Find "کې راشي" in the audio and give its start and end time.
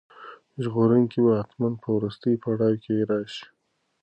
2.83-3.45